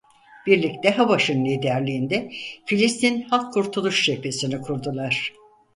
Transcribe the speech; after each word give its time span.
Birlikte 0.47 0.89
Habaş'ın 0.91 1.45
liderliğinde 1.45 2.31
Filistin 2.65 3.21
Halk 3.21 3.53
Kurtuluş 3.53 4.05
Cephesini 4.05 4.61
kurdular. 4.61 5.33